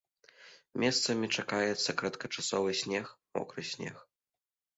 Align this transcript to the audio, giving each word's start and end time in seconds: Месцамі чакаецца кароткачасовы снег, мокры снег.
Месцамі 0.83 1.29
чакаецца 1.35 1.95
кароткачасовы 1.99 2.71
снег, 2.81 3.05
мокры 3.37 3.61
снег. 3.75 3.95